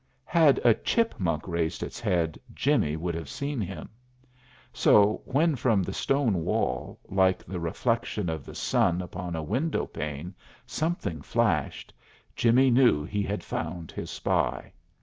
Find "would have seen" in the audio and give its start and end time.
2.97-3.61